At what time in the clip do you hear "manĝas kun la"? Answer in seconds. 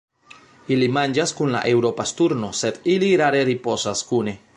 0.95-1.61